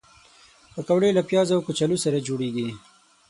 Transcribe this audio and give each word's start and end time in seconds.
پکورې 0.73 1.09
له 1.17 1.21
پیازو 1.29 1.55
او 1.55 1.61
کچالو 1.67 1.97
سره 2.05 2.23
جوړېږي 2.27 2.69